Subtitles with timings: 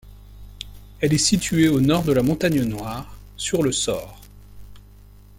[0.99, 4.19] Elle est située au nord de la montagne Noire, sur le Sor.